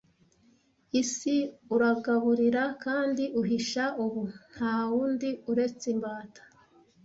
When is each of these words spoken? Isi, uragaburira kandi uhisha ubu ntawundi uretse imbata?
Isi, 1.01 1.35
uragaburira 1.75 2.63
kandi 2.83 3.23
uhisha 3.39 3.83
ubu 4.03 4.21
ntawundi 4.51 5.29
uretse 5.51 5.85
imbata? 5.93 6.41